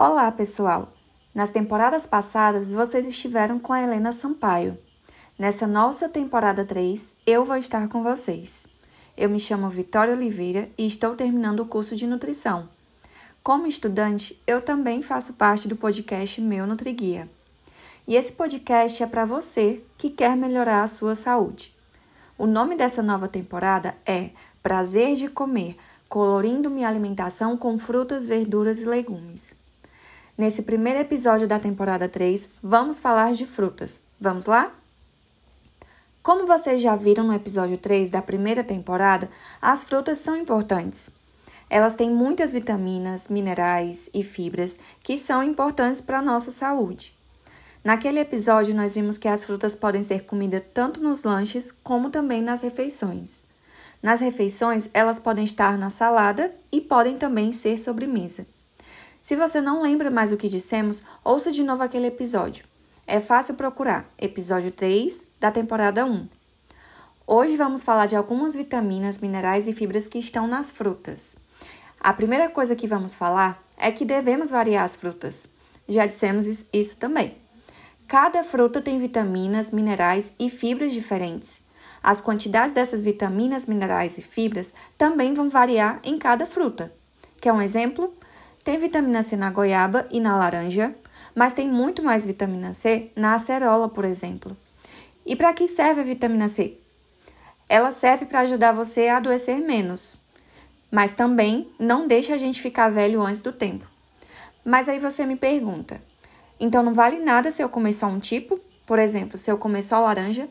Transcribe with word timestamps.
Olá, 0.00 0.30
pessoal! 0.30 0.92
Nas 1.34 1.50
temporadas 1.50 2.06
passadas, 2.06 2.70
vocês 2.70 3.04
estiveram 3.04 3.58
com 3.58 3.72
a 3.72 3.82
Helena 3.82 4.12
Sampaio. 4.12 4.78
Nessa 5.36 5.66
nossa 5.66 6.08
temporada 6.08 6.64
3, 6.64 7.16
eu 7.26 7.44
vou 7.44 7.56
estar 7.56 7.88
com 7.88 8.00
vocês. 8.00 8.68
Eu 9.16 9.28
me 9.28 9.40
chamo 9.40 9.68
Vitória 9.68 10.14
Oliveira 10.14 10.70
e 10.78 10.86
estou 10.86 11.16
terminando 11.16 11.58
o 11.58 11.66
curso 11.66 11.96
de 11.96 12.06
nutrição. 12.06 12.68
Como 13.42 13.66
estudante, 13.66 14.40
eu 14.46 14.62
também 14.62 15.02
faço 15.02 15.32
parte 15.32 15.66
do 15.66 15.74
podcast 15.74 16.40
Meu 16.40 16.64
NutriGuia. 16.64 17.28
E 18.06 18.14
esse 18.14 18.30
podcast 18.34 19.02
é 19.02 19.06
para 19.08 19.24
você 19.24 19.82
que 19.96 20.10
quer 20.10 20.36
melhorar 20.36 20.84
a 20.84 20.86
sua 20.86 21.16
saúde. 21.16 21.74
O 22.38 22.46
nome 22.46 22.76
dessa 22.76 23.02
nova 23.02 23.26
temporada 23.26 23.96
é 24.06 24.30
Prazer 24.62 25.16
de 25.16 25.28
Comer, 25.28 25.76
colorindo 26.08 26.70
minha 26.70 26.86
alimentação 26.88 27.56
com 27.56 27.76
frutas, 27.80 28.28
verduras 28.28 28.80
e 28.80 28.84
legumes. 28.84 29.58
Nesse 30.38 30.62
primeiro 30.62 31.00
episódio 31.00 31.48
da 31.48 31.58
temporada 31.58 32.08
3, 32.08 32.48
vamos 32.62 33.00
falar 33.00 33.32
de 33.32 33.44
frutas. 33.44 34.00
Vamos 34.20 34.46
lá? 34.46 34.72
Como 36.22 36.46
vocês 36.46 36.80
já 36.80 36.94
viram 36.94 37.24
no 37.24 37.32
episódio 37.32 37.76
3 37.76 38.08
da 38.08 38.22
primeira 38.22 38.62
temporada, 38.62 39.28
as 39.60 39.82
frutas 39.82 40.20
são 40.20 40.36
importantes. 40.36 41.10
Elas 41.68 41.96
têm 41.96 42.08
muitas 42.08 42.52
vitaminas, 42.52 43.26
minerais 43.26 44.08
e 44.14 44.22
fibras 44.22 44.78
que 45.02 45.18
são 45.18 45.42
importantes 45.42 46.00
para 46.00 46.20
a 46.20 46.22
nossa 46.22 46.52
saúde. 46.52 47.18
Naquele 47.82 48.20
episódio, 48.20 48.76
nós 48.76 48.94
vimos 48.94 49.18
que 49.18 49.26
as 49.26 49.42
frutas 49.42 49.74
podem 49.74 50.04
ser 50.04 50.22
comidas 50.24 50.62
tanto 50.72 51.02
nos 51.02 51.24
lanches 51.24 51.72
como 51.82 52.10
também 52.10 52.42
nas 52.42 52.62
refeições. 52.62 53.42
Nas 54.00 54.20
refeições, 54.20 54.88
elas 54.94 55.18
podem 55.18 55.42
estar 55.42 55.76
na 55.76 55.90
salada 55.90 56.54
e 56.70 56.80
podem 56.80 57.18
também 57.18 57.50
ser 57.50 57.76
sobremesa. 57.76 58.46
Se 59.20 59.34
você 59.34 59.60
não 59.60 59.82
lembra 59.82 60.10
mais 60.10 60.30
o 60.30 60.36
que 60.36 60.48
dissemos, 60.48 61.02
ouça 61.24 61.50
de 61.50 61.64
novo 61.64 61.82
aquele 61.82 62.06
episódio. 62.06 62.64
É 63.06 63.18
fácil 63.18 63.54
procurar, 63.54 64.08
episódio 64.16 64.70
3 64.70 65.26
da 65.40 65.50
temporada 65.50 66.04
1. 66.04 66.28
Hoje 67.26 67.56
vamos 67.56 67.82
falar 67.82 68.06
de 68.06 68.14
algumas 68.14 68.54
vitaminas, 68.54 69.18
minerais 69.18 69.66
e 69.66 69.72
fibras 69.72 70.06
que 70.06 70.18
estão 70.18 70.46
nas 70.46 70.70
frutas. 70.70 71.36
A 72.00 72.12
primeira 72.12 72.48
coisa 72.48 72.76
que 72.76 72.86
vamos 72.86 73.14
falar 73.14 73.62
é 73.76 73.90
que 73.90 74.04
devemos 74.04 74.50
variar 74.50 74.84
as 74.84 74.94
frutas. 74.94 75.48
Já 75.88 76.06
dissemos 76.06 76.66
isso 76.72 76.96
também. 76.98 77.36
Cada 78.06 78.44
fruta 78.44 78.80
tem 78.80 78.98
vitaminas, 78.98 79.70
minerais 79.70 80.32
e 80.38 80.48
fibras 80.48 80.92
diferentes. 80.92 81.62
As 82.02 82.20
quantidades 82.20 82.72
dessas 82.72 83.02
vitaminas, 83.02 83.66
minerais 83.66 84.16
e 84.16 84.22
fibras 84.22 84.72
também 84.96 85.34
vão 85.34 85.48
variar 85.48 86.00
em 86.04 86.18
cada 86.18 86.46
fruta. 86.46 86.92
Quer 87.40 87.52
um 87.52 87.60
exemplo? 87.60 88.14
Tem 88.68 88.76
vitamina 88.76 89.22
C 89.22 89.34
na 89.34 89.50
goiaba 89.50 90.06
e 90.10 90.20
na 90.20 90.36
laranja, 90.36 90.94
mas 91.34 91.54
tem 91.54 91.66
muito 91.66 92.02
mais 92.02 92.26
vitamina 92.26 92.74
C 92.74 93.10
na 93.16 93.32
acerola, 93.32 93.88
por 93.88 94.04
exemplo. 94.04 94.54
E 95.24 95.34
para 95.34 95.54
que 95.54 95.66
serve 95.66 96.02
a 96.02 96.04
vitamina 96.04 96.50
C? 96.50 96.76
Ela 97.66 97.90
serve 97.92 98.26
para 98.26 98.40
ajudar 98.40 98.72
você 98.72 99.08
a 99.08 99.16
adoecer 99.16 99.56
menos, 99.56 100.18
mas 100.90 101.14
também 101.14 101.72
não 101.78 102.06
deixa 102.06 102.34
a 102.34 102.36
gente 102.36 102.60
ficar 102.60 102.90
velho 102.90 103.22
antes 103.22 103.40
do 103.40 103.52
tempo. 103.52 103.86
Mas 104.62 104.86
aí 104.86 104.98
você 104.98 105.24
me 105.24 105.36
pergunta: 105.36 106.02
então 106.60 106.82
não 106.82 106.92
vale 106.92 107.20
nada 107.20 107.50
se 107.50 107.62
eu 107.62 107.70
comer 107.70 107.94
só 107.94 108.06
um 108.06 108.18
tipo? 108.18 108.60
Por 108.86 108.98
exemplo, 108.98 109.38
se 109.38 109.50
eu 109.50 109.56
comer 109.56 109.82
só 109.82 109.98
laranja? 109.98 110.46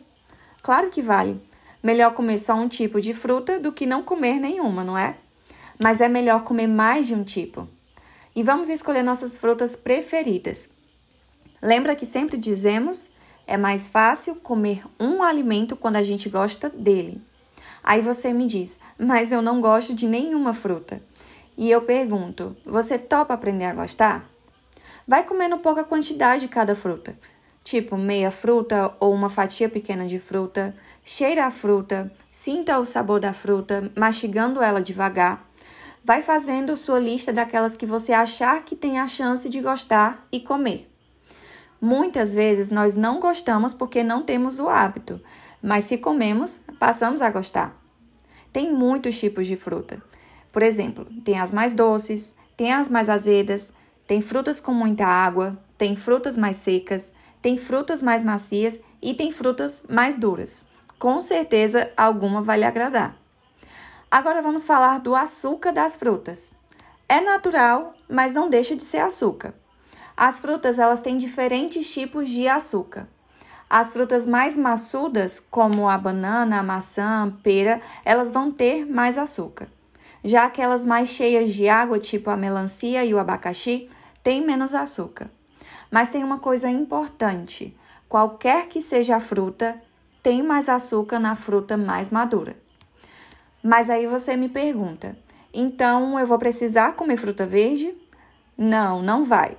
Claro 0.64 0.90
que 0.90 1.04
vale. 1.04 1.40
Melhor 1.84 2.16
comer 2.16 2.40
só 2.40 2.56
um 2.56 2.68
tipo 2.68 3.00
de 3.00 3.14
fruta 3.14 3.60
do 3.60 3.72
que 3.72 3.86
não 3.86 4.02
comer 4.02 4.40
nenhuma, 4.40 4.84
não 4.84 4.98
é? 4.98 5.18
Mas 5.80 6.02
é 6.02 6.10
melhor 6.10 6.44
comer 6.44 6.66
mais 6.66 7.06
de 7.06 7.14
um 7.14 7.24
tipo 7.24 7.77
e 8.38 8.44
vamos 8.44 8.70
escolher 8.70 9.02
nossas 9.02 9.36
frutas 9.36 9.76
preferidas. 9.76 10.70
Lembra 11.60 11.96
que 11.96 12.06
sempre 12.06 12.38
dizemos 12.38 13.10
é 13.48 13.58
mais 13.58 13.88
fácil 13.88 14.36
comer 14.36 14.86
um 15.00 15.24
alimento 15.24 15.76
quando 15.76 15.96
a 15.96 16.04
gente 16.04 16.30
gosta 16.30 16.70
dele. 16.70 17.20
Aí 17.84 18.00
você 18.00 18.32
me 18.32 18.46
diz, 18.46 18.80
mas 18.96 19.32
eu 19.32 19.42
não 19.42 19.60
gosto 19.60 19.92
de 19.92 20.06
nenhuma 20.06 20.54
fruta. 20.54 21.02
E 21.58 21.72
eu 21.72 21.82
pergunto, 21.82 22.56
você 22.64 23.00
topa 23.00 23.34
aprender 23.34 23.66
a 23.66 23.74
gostar? 23.74 24.30
Vai 25.08 25.24
comendo 25.24 25.58
pouca 25.58 25.84
quantidade 25.84 26.42
de 26.42 26.48
cada 26.48 26.76
fruta, 26.76 27.18
tipo 27.64 27.98
meia 27.98 28.30
fruta 28.30 28.94
ou 29.00 29.16
uma 29.16 29.30
fatia 29.30 29.68
pequena 29.68 30.06
de 30.06 30.20
fruta, 30.20 30.76
cheira 31.04 31.48
a 31.48 31.50
fruta, 31.50 32.12
sinta 32.30 32.78
o 32.78 32.86
sabor 32.86 33.20
da 33.20 33.34
fruta, 33.34 33.92
mastigando 33.96 34.62
ela 34.62 34.80
devagar 34.80 35.47
vai 36.08 36.22
fazendo 36.22 36.78
sua 36.78 37.00
lista 37.00 37.34
daquelas 37.34 37.76
que 37.76 37.86
você 37.86 38.14
achar 38.14 38.64
que 38.64 38.78
tem 38.78 38.98
a 38.98 39.08
chance 39.08 39.50
de 39.50 39.60
gostar 39.60 40.26
e 40.32 40.40
comer. 40.40 40.90
Muitas 41.82 42.34
vezes 42.34 42.72
nós 42.72 42.96
não 42.96 43.20
gostamos 43.20 43.74
porque 43.74 44.06
não 44.06 44.24
temos 44.24 44.58
o 44.58 44.70
hábito, 44.70 45.20
mas 45.62 45.84
se 45.84 45.98
comemos, 45.98 46.62
passamos 46.80 47.22
a 47.22 47.30
gostar. 47.30 47.78
Tem 48.54 48.72
muitos 48.74 49.20
tipos 49.20 49.48
de 49.48 49.58
fruta. 49.58 50.02
Por 50.50 50.64
exemplo, 50.64 51.06
tem 51.26 51.42
as 51.42 51.52
mais 51.52 51.74
doces, 51.74 52.34
tem 52.56 52.72
as 52.72 52.88
mais 52.88 53.10
azedas, 53.10 53.74
tem 54.08 54.22
frutas 54.22 54.62
com 54.62 54.74
muita 54.74 55.06
água, 55.06 55.62
tem 55.78 55.94
frutas 55.94 56.38
mais 56.38 56.56
secas, 56.56 57.12
tem 57.42 57.58
frutas 57.58 58.02
mais 58.02 58.24
macias 58.24 58.80
e 59.02 59.14
tem 59.14 59.30
frutas 59.30 59.84
mais 59.90 60.16
duras. 60.16 60.64
Com 60.98 61.20
certeza, 61.20 61.92
alguma 61.98 62.42
vai 62.42 62.60
lhe 62.60 62.66
agradar. 62.66 63.27
Agora 64.10 64.42
vamos 64.42 64.64
falar 64.64 65.00
do 65.00 65.14
açúcar 65.14 65.74
das 65.74 65.98
frutas. 65.98 66.54
É 67.10 67.20
natural, 67.20 67.94
mas 68.10 68.34
não 68.34 68.50
deixa 68.50 68.74
de 68.74 68.84
ser 68.84 69.00
açúcar. 69.00 69.54
As 70.16 70.40
frutas 70.40 70.80
elas 70.80 71.02
têm 71.02 71.18
diferentes 71.18 71.92
tipos 71.94 72.30
de 72.30 72.48
açúcar. 72.48 73.06
As 73.70 73.92
frutas 73.92 74.26
mais 74.26 74.56
maçudas, 74.56 75.42
como 75.42 75.90
a 75.90 75.98
banana, 75.98 76.60
a 76.60 76.64
maçã, 76.64 77.28
a 77.28 77.44
pera, 77.44 77.82
elas 78.06 78.32
vão 78.32 78.50
ter 78.50 78.86
mais 78.86 79.18
açúcar. 79.18 79.68
Já 80.24 80.46
aquelas 80.46 80.86
mais 80.86 81.10
cheias 81.10 81.54
de 81.54 81.68
água, 81.68 82.00
tipo 82.00 82.30
a 82.30 82.38
melancia 82.38 83.04
e 83.04 83.14
o 83.14 83.20
abacaxi, 83.20 83.90
têm 84.24 84.42
menos 84.42 84.74
açúcar. 84.74 85.30
Mas 85.92 86.10
tem 86.10 86.24
uma 86.24 86.40
coisa 86.40 86.70
importante: 86.70 87.76
qualquer 88.08 88.68
que 88.68 88.82
seja 88.82 89.18
a 89.18 89.20
fruta, 89.20 89.82
tem 90.24 90.42
mais 90.42 90.70
açúcar 90.70 91.20
na 91.20 91.36
fruta 91.36 91.76
mais 91.76 92.10
madura. 92.10 92.56
Mas 93.68 93.90
aí 93.90 94.06
você 94.06 94.38
me 94.38 94.48
pergunta: 94.48 95.18
então 95.54 96.18
eu 96.18 96.26
vou 96.26 96.40
precisar 96.40 96.94
comer 96.94 97.18
fruta 97.18 97.46
verde? 97.46 97.94
Não, 98.58 99.04
não 99.04 99.26
vai. 99.26 99.58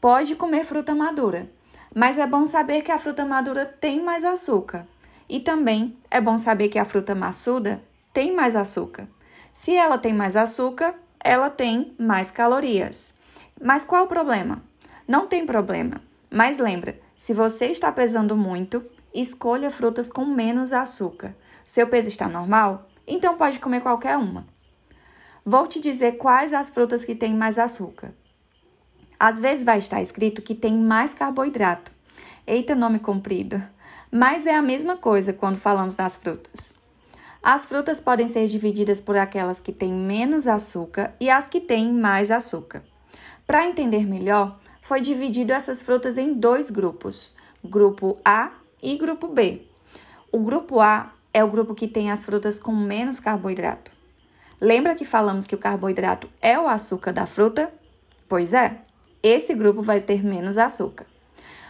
Pode 0.00 0.36
comer 0.36 0.64
fruta 0.64 0.94
madura, 0.94 1.50
mas 1.92 2.16
é 2.16 2.24
bom 2.28 2.44
saber 2.44 2.82
que 2.82 2.92
a 2.92 2.98
fruta 2.98 3.24
madura 3.24 3.66
tem 3.66 4.04
mais 4.04 4.22
açúcar. 4.22 4.86
E 5.28 5.40
também 5.40 5.98
é 6.08 6.20
bom 6.20 6.38
saber 6.38 6.68
que 6.68 6.78
a 6.78 6.84
fruta 6.84 7.12
maçuda 7.12 7.82
tem 8.12 8.32
mais 8.32 8.54
açúcar. 8.54 9.08
Se 9.52 9.74
ela 9.74 9.98
tem 9.98 10.14
mais 10.14 10.36
açúcar, 10.36 10.94
ela 11.18 11.50
tem 11.50 11.92
mais 11.98 12.30
calorias. 12.30 13.14
Mas 13.60 13.84
qual 13.84 14.04
o 14.04 14.08
problema? 14.08 14.62
Não 15.08 15.26
tem 15.26 15.44
problema. 15.44 16.00
Mas 16.30 16.58
lembra, 16.58 17.00
se 17.16 17.34
você 17.34 17.66
está 17.66 17.90
pesando 17.90 18.36
muito, 18.36 18.84
escolha 19.12 19.72
frutas 19.72 20.08
com 20.08 20.24
menos 20.24 20.72
açúcar. 20.72 21.34
Seu 21.64 21.88
peso 21.88 22.08
está 22.08 22.28
normal? 22.28 22.86
Então 23.10 23.36
pode 23.36 23.58
comer 23.58 23.80
qualquer 23.80 24.16
uma. 24.16 24.46
Vou 25.44 25.66
te 25.66 25.80
dizer 25.80 26.12
quais 26.12 26.52
as 26.52 26.70
frutas 26.70 27.04
que 27.04 27.14
têm 27.14 27.34
mais 27.34 27.58
açúcar. 27.58 28.14
Às 29.18 29.40
vezes 29.40 29.64
vai 29.64 29.78
estar 29.78 30.00
escrito 30.00 30.40
que 30.40 30.54
tem 30.54 30.74
mais 30.74 31.12
carboidrato. 31.12 31.92
Eita, 32.46 32.74
nome 32.74 32.98
comprido. 32.98 33.62
Mas 34.10 34.46
é 34.46 34.54
a 34.54 34.62
mesma 34.62 34.96
coisa 34.96 35.32
quando 35.32 35.58
falamos 35.58 35.94
das 35.94 36.16
frutas. 36.16 36.72
As 37.42 37.64
frutas 37.64 38.00
podem 38.00 38.28
ser 38.28 38.46
divididas 38.46 39.00
por 39.00 39.16
aquelas 39.16 39.60
que 39.60 39.72
têm 39.72 39.92
menos 39.92 40.46
açúcar 40.46 41.14
e 41.18 41.28
as 41.28 41.48
que 41.48 41.60
têm 41.60 41.92
mais 41.92 42.30
açúcar. 42.30 42.82
Para 43.46 43.66
entender 43.66 44.06
melhor, 44.06 44.58
foi 44.82 45.00
dividido 45.00 45.52
essas 45.52 45.82
frutas 45.82 46.16
em 46.16 46.34
dois 46.34 46.70
grupos, 46.70 47.34
grupo 47.64 48.18
A 48.24 48.52
e 48.82 48.96
grupo 48.96 49.28
B. 49.28 49.66
O 50.30 50.38
grupo 50.38 50.80
A 50.80 51.12
é 51.32 51.44
o 51.44 51.48
grupo 51.48 51.74
que 51.74 51.86
tem 51.86 52.10
as 52.10 52.24
frutas 52.24 52.58
com 52.58 52.72
menos 52.72 53.20
carboidrato. 53.20 53.92
Lembra 54.60 54.94
que 54.94 55.04
falamos 55.04 55.46
que 55.46 55.54
o 55.54 55.58
carboidrato 55.58 56.28
é 56.42 56.58
o 56.58 56.68
açúcar 56.68 57.12
da 57.12 57.24
fruta? 57.24 57.72
Pois 58.28 58.52
é, 58.52 58.82
esse 59.22 59.54
grupo 59.54 59.82
vai 59.82 60.00
ter 60.00 60.24
menos 60.24 60.58
açúcar. 60.58 61.06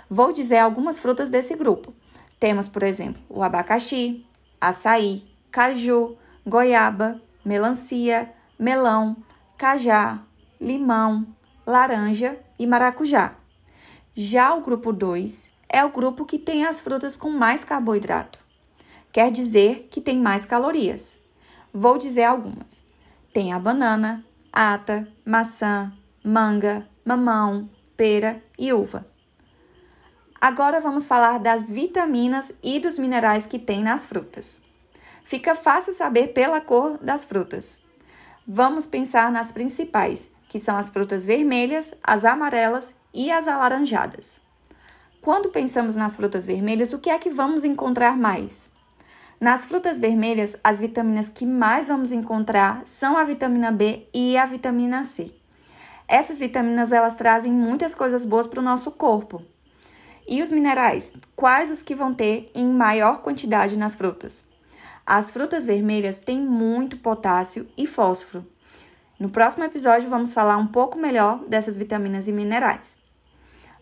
Vou 0.08 0.32
dizer 0.32 0.58
algumas 0.58 0.98
frutas 0.98 1.30
desse 1.30 1.54
grupo. 1.54 1.94
Temos, 2.38 2.66
por 2.66 2.82
exemplo, 2.82 3.22
o 3.28 3.42
abacaxi, 3.42 4.26
açaí, 4.60 5.30
caju, 5.50 6.16
goiaba, 6.44 7.20
melancia, 7.44 8.32
melão, 8.58 9.16
cajá, 9.56 10.22
limão, 10.60 11.26
laranja 11.66 12.38
e 12.58 12.66
maracujá. 12.66 13.36
Já 14.14 14.54
o 14.54 14.62
grupo 14.62 14.92
2 14.92 15.50
é 15.68 15.84
o 15.84 15.90
grupo 15.90 16.24
que 16.24 16.38
tem 16.38 16.64
as 16.64 16.80
frutas 16.80 17.16
com 17.16 17.30
mais 17.30 17.62
carboidrato 17.62 18.39
quer 19.12 19.30
dizer 19.30 19.88
que 19.90 20.00
tem 20.00 20.18
mais 20.18 20.44
calorias. 20.44 21.18
Vou 21.72 21.98
dizer 21.98 22.24
algumas. 22.24 22.84
Tem 23.32 23.52
a 23.52 23.58
banana, 23.58 24.24
ata, 24.52 25.06
maçã, 25.24 25.92
manga, 26.24 26.88
mamão, 27.04 27.70
pera 27.96 28.42
e 28.58 28.72
uva. 28.72 29.06
Agora 30.40 30.80
vamos 30.80 31.06
falar 31.06 31.38
das 31.38 31.68
vitaminas 31.68 32.52
e 32.62 32.80
dos 32.80 32.98
minerais 32.98 33.46
que 33.46 33.58
tem 33.58 33.82
nas 33.82 34.06
frutas. 34.06 34.60
Fica 35.22 35.54
fácil 35.54 35.92
saber 35.92 36.28
pela 36.28 36.60
cor 36.60 36.98
das 36.98 37.24
frutas. 37.24 37.80
Vamos 38.46 38.86
pensar 38.86 39.30
nas 39.30 39.52
principais, 39.52 40.32
que 40.48 40.58
são 40.58 40.76
as 40.76 40.88
frutas 40.88 41.26
vermelhas, 41.26 41.94
as 42.02 42.24
amarelas 42.24 42.94
e 43.12 43.30
as 43.30 43.46
alaranjadas. 43.46 44.40
Quando 45.20 45.50
pensamos 45.50 45.94
nas 45.94 46.16
frutas 46.16 46.46
vermelhas, 46.46 46.92
o 46.92 46.98
que 46.98 47.10
é 47.10 47.18
que 47.18 47.30
vamos 47.30 47.62
encontrar 47.62 48.16
mais? 48.16 48.70
Nas 49.40 49.64
frutas 49.64 49.98
vermelhas, 49.98 50.54
as 50.62 50.78
vitaminas 50.78 51.26
que 51.31 51.46
mais 51.46 51.88
vamos 51.88 52.12
encontrar 52.12 52.82
são 52.84 53.16
a 53.16 53.25
vitamina 53.25 53.70
B 53.72 54.06
e 54.12 54.37
a 54.37 54.44
vitamina 54.44 55.02
C. 55.02 55.34
Essas 56.06 56.38
vitaminas 56.38 56.92
elas 56.92 57.14
trazem 57.14 57.50
muitas 57.50 57.94
coisas 57.94 58.26
boas 58.26 58.46
para 58.46 58.60
o 58.60 58.62
nosso 58.62 58.90
corpo. 58.90 59.40
E 60.28 60.42
os 60.42 60.50
minerais? 60.50 61.14
Quais 61.34 61.70
os 61.70 61.81
que 61.81 61.94
vão 61.94 62.12
ter 62.12 62.50
em 62.54 62.66
maior 62.66 63.22
quantidade 63.22 63.78
nas 63.78 63.94
frutas? 63.94 64.44
As 65.06 65.31
frutas 65.31 65.64
vermelhas 65.64 66.19
têm 66.19 66.38
muito 66.38 66.98
potássio 66.98 67.66
e 67.78 67.87
fósforo. 67.87 68.46
No 69.19 69.31
próximo 69.31 69.64
episódio, 69.64 70.10
vamos 70.10 70.34
falar 70.34 70.58
um 70.58 70.66
pouco 70.66 70.98
melhor 70.98 71.42
dessas 71.46 71.78
vitaminas 71.78 72.28
e 72.28 72.32
minerais. 72.32 72.98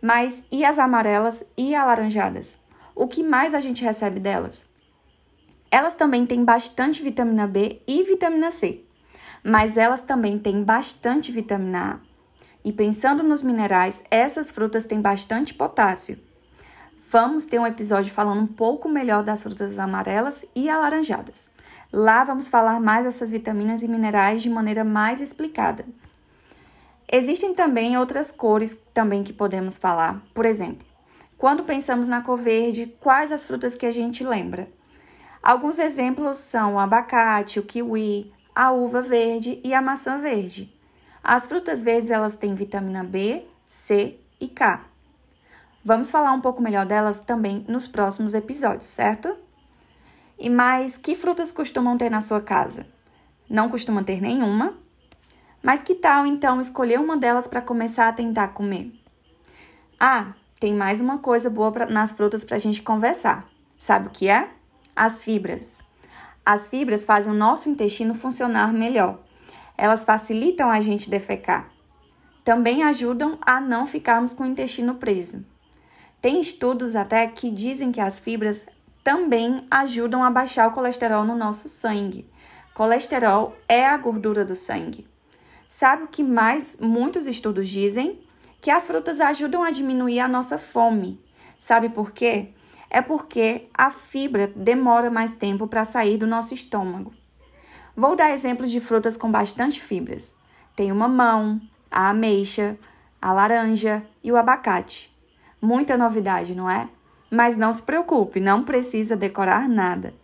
Mas 0.01 0.45
e 0.53 0.65
as 0.65 0.79
amarelas 0.79 1.43
e 1.57 1.75
alaranjadas? 1.75 2.61
O 2.95 3.09
que 3.09 3.25
mais 3.25 3.55
a 3.55 3.61
gente 3.61 3.83
recebe 3.83 4.21
delas? 4.21 4.68
Elas 5.71 5.95
também 5.95 6.25
têm 6.25 6.45
bastante 6.45 7.03
vitamina 7.03 7.47
B 7.47 7.83
e 7.87 8.03
vitamina 8.03 8.51
C, 8.51 8.85
mas 9.45 9.77
elas 9.77 10.01
também 10.01 10.39
têm 10.39 10.63
bastante 10.63 11.31
vitamina 11.31 11.95
A. 11.95 12.09
E 12.65 12.73
pensando 12.73 13.23
nos 13.23 13.43
minerais, 13.43 14.03
essas 14.11 14.51
frutas 14.51 14.87
têm 14.87 15.01
bastante 15.01 15.55
potássio. 15.55 16.19
Vamos 17.11 17.45
ter 17.45 17.59
um 17.59 17.67
episódio 17.67 18.13
falando 18.13 18.43
um 18.43 18.47
pouco 18.47 18.89
melhor 18.89 19.23
das 19.23 19.43
frutas 19.43 19.79
amarelas 19.79 20.45
e 20.55 20.69
alaranjadas. 20.69 21.51
Lá 21.93 22.25
vamos 22.25 22.49
falar 22.49 22.81
mais 22.81 23.05
dessas 23.07 23.31
vitaminas 23.31 23.83
e 23.83 23.89
minerais 23.89 24.43
de 24.43 24.51
maneira 24.51 24.85
mais 24.85 25.21
explicada. 25.21 25.87
Existem 27.11 27.55
também 27.55 27.97
outras 27.97 28.31
cores 28.31 28.79
também 28.93 29.25
que 29.25 29.33
podemos 29.33 29.79
falar. 29.79 30.23
Por 30.35 30.45
exemplo, 30.45 30.87
quando 31.39 31.65
pensamos 31.65 32.07
na 32.07 32.21
cor 32.21 32.37
verde, 32.37 32.95
quais 33.01 33.33
as 33.33 33.45
frutas 33.45 33.75
que 33.75 33.87
a 33.87 33.91
gente 33.91 34.23
lembra? 34.23 34.69
Alguns 35.43 35.79
exemplos 35.79 36.39
são 36.39 36.75
o 36.75 36.79
abacate, 36.79 37.59
o 37.59 37.63
kiwi, 37.63 38.33
a 38.55 38.71
uva 38.73 39.01
verde 39.01 39.61
e 39.63 39.73
a 39.73 39.81
maçã 39.81 40.19
verde. 40.19 40.75
As 41.23 41.47
frutas 41.47 41.83
verdes 41.83 42.11
elas 42.11 42.35
têm 42.35 42.55
vitamina 42.55 43.05
B, 43.05 43.47
C 43.67 44.19
e 44.41 44.49
K. 44.49 44.85
Vamos 45.85 46.11
falar 46.11 46.33
um 46.33 46.41
pouco 46.41 46.61
melhor 46.61 46.85
delas 46.85 47.21
também 47.21 47.65
nos 47.69 47.87
próximos 47.87 48.35
episódios, 48.35 48.87
certo? 48.87 49.37
E 50.39 50.51
mais, 50.51 50.97
que 50.97 51.15
frutas 51.15 51.51
costumam 51.51 51.97
ter 51.97 52.11
na 52.11 52.21
sua 52.21 52.41
casa? 52.41 52.87
Não 53.49 53.69
costumam 53.69 54.05
ter 54.05 54.21
nenhuma? 54.21 54.77
Mas 55.63 55.83
que 55.83 55.95
tal 55.95 56.27
então 56.27 56.61
escolher 56.61 57.01
uma 57.01 57.17
delas 57.17 57.47
para 57.47 57.63
começar 57.63 58.09
a 58.09 58.13
tentar 58.13 58.49
comer? 58.49 58.93
Ah, 59.99 60.35
tem 60.61 60.75
mais 60.75 61.01
uma 61.01 61.19
coisa 61.19 61.49
boa 61.49 61.73
pra, 61.73 61.87
nas 61.87 62.13
frutas 62.13 62.45
para 62.45 62.57
a 62.57 62.61
gente 62.61 62.83
conversar. 62.83 63.49
Sabe 63.77 64.09
o 64.09 64.11
que 64.11 64.29
é? 64.29 64.49
As 64.99 65.21
fibras. 65.21 65.79
As 66.45 66.67
fibras 66.67 67.05
fazem 67.05 67.31
o 67.31 67.37
nosso 67.37 67.69
intestino 67.69 68.15
funcionar 68.15 68.73
melhor. 68.73 69.21
Elas 69.77 70.03
facilitam 70.03 70.69
a 70.69 70.81
gente 70.81 71.09
defecar. 71.09 71.71
Também 72.43 72.83
ajudam 72.83 73.39
a 73.47 73.61
não 73.61 73.87
ficarmos 73.87 74.33
com 74.33 74.43
o 74.43 74.47
intestino 74.47 74.97
preso. 74.97 75.47
Tem 76.21 76.41
estudos 76.41 76.97
até 76.97 77.29
que 77.29 77.49
dizem 77.49 77.93
que 77.93 78.01
as 78.01 78.19
fibras 78.19 78.67
também 79.05 79.65
ajudam 79.71 80.25
a 80.25 80.33
baixar 80.33 80.67
o 80.67 80.73
colesterol 80.73 81.25
no 81.25 81.37
nosso 81.37 81.69
sangue. 81.69 82.29
Colesterol 82.75 83.57
é 83.69 83.87
a 83.87 83.97
gordura 83.97 84.45
do 84.45 84.57
sangue. 84.57 85.07
Sabe 85.69 86.03
o 86.03 86.09
que 86.09 86.25
mais 86.25 86.77
muitos 86.81 87.29
estudos 87.29 87.69
dizem? 87.69 88.21
Que 88.61 88.73
as 88.73 88.85
frutas 88.85 89.21
ajudam 89.21 89.63
a 89.63 89.71
diminuir 89.71 90.19
a 90.19 90.27
nossa 90.27 90.59
fome. 90.59 91.23
Sabe 91.57 91.89
por 91.89 92.11
quê? 92.11 92.53
É 92.91 93.03
porque 93.03 93.69
a 93.77 93.91
fibra 93.91 94.47
demora 94.55 95.11
mais 95.11 95.35
tempo 95.35 95.67
para 95.67 95.85
sair 95.85 96.17
do 96.17 96.27
nosso 96.27 96.55
estômago. 96.55 97.13
Vou 97.95 98.15
dar 98.15 98.31
exemplos 98.31 98.71
de 98.71 98.81
frutas 98.81 99.17
com 99.17 99.31
bastante 99.31 99.81
fibras. 99.81 100.35
Tem 100.75 100.91
o 100.93 100.95
mamão, 100.95 101.61
a 101.91 102.11
ameixa, 102.11 102.79
a 103.21 103.33
laranja 103.33 104.07
e 104.23 104.31
o 104.31 104.37
abacate. 104.37 105.15
Muita 105.61 105.97
novidade, 105.97 106.55
não 106.55 106.71
é? 106.71 106.89
Mas 107.31 107.57
não 107.57 107.73
se 107.73 107.83
preocupe, 107.83 108.41
não 108.41 108.63
precisa 108.63 109.17
decorar 109.17 109.69
nada. 109.69 110.15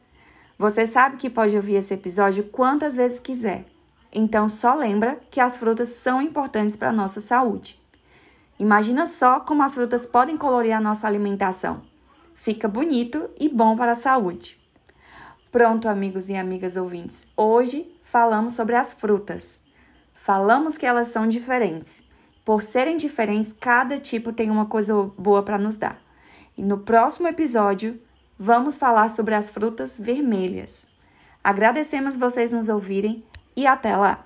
Você 0.57 0.87
sabe 0.87 1.17
que 1.17 1.29
pode 1.29 1.57
ouvir 1.57 1.75
esse 1.75 1.93
episódio 1.93 2.45
quantas 2.45 2.97
vezes 2.97 3.19
quiser. 3.19 3.67
Então 4.13 4.49
só 4.49 4.75
lembra 4.75 5.21
que 5.29 5.41
as 5.41 5.57
frutas 5.57 5.89
são 5.89 6.23
importantes 6.23 6.77
para 6.77 6.91
a 6.91 6.93
nossa 6.93 7.21
saúde. 7.21 7.81
Imagina 8.59 9.07
só 9.07 9.41
como 9.41 9.65
as 9.65 9.75
frutas 9.75 10.07
podem 10.07 10.37
colorir 10.37 10.77
a 10.77 10.81
nossa 10.81 11.09
alimentação. 11.09 11.83
Fica 12.35 12.69
bonito 12.69 13.31
e 13.39 13.49
bom 13.49 13.77
para 13.77 13.93
a 13.93 13.97
saúde. 13.97 14.61
Pronto, 15.51 15.89
amigos 15.89 16.29
e 16.29 16.35
amigas 16.35 16.77
ouvintes. 16.77 17.25
Hoje 17.37 17.91
falamos 18.03 18.55
sobre 18.55 18.77
as 18.77 18.93
frutas. 18.93 19.61
Falamos 20.13 20.77
que 20.77 20.85
elas 20.87 21.09
são 21.09 21.27
diferentes 21.27 22.05
por 22.45 22.63
serem 22.63 22.97
diferentes, 22.97 23.53
cada 23.53 23.97
tipo 23.97 24.33
tem 24.33 24.51
uma 24.51 24.67
coisa 24.67 24.95
boa 25.17 25.43
para 25.43 25.57
nos 25.57 25.77
dar. 25.77 25.99
E 26.57 26.63
no 26.63 26.79
próximo 26.79 27.27
episódio, 27.27 27.99
vamos 28.39 28.77
falar 28.77 29.09
sobre 29.09 29.35
as 29.35 29.49
frutas 29.49 29.99
vermelhas. 29.99 30.87
Agradecemos 31.43 32.17
vocês 32.17 32.53
nos 32.53 32.69
ouvirem 32.69 33.25
e 33.57 33.67
até 33.67 33.97
lá! 33.97 34.24